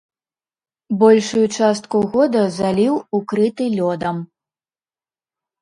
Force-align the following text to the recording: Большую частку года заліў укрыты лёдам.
Большую 1.01 1.43
частку 1.57 1.97
года 2.15 2.41
заліў 2.57 2.93
укрыты 3.19 3.63
лёдам. 3.77 4.17